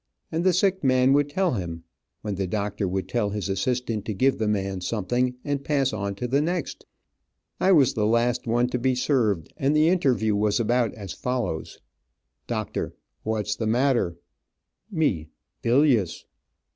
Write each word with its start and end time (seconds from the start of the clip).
and 0.31 0.43
the 0.43 0.51
sick 0.51 0.83
man 0.83 1.13
would 1.13 1.29
tell 1.29 1.51
him, 1.51 1.83
when 2.23 2.33
the 2.33 2.47
doctor 2.47 2.87
would 2.87 3.07
tell 3.07 3.29
his 3.29 3.47
assistant 3.47 4.03
to 4.03 4.15
give 4.15 4.39
the 4.39 4.47
man 4.47 4.81
something, 4.81 5.35
and 5.45 5.63
pass 5.63 5.93
on 5.93 6.15
to 6.15 6.27
the 6.27 6.41
next. 6.41 6.87
I 7.59 7.71
was 7.73 7.93
the 7.93 8.07
last 8.07 8.47
one 8.47 8.65
to 8.69 8.79
be 8.79 8.95
served, 8.95 9.53
and 9.57 9.75
the 9.75 9.89
interview 9.89 10.35
was 10.35 10.59
about 10.59 10.91
as 10.95 11.13
follows: 11.13 11.81
Doc. 12.47 12.75
What's 13.21 13.55
the 13.55 13.67
matter? 13.67 14.17
Me 14.89 15.29
Bilious. 15.61 16.25